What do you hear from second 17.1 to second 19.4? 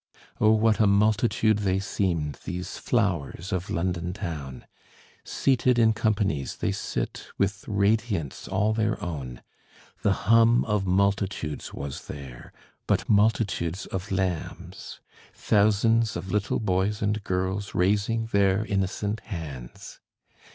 girls raising their innocent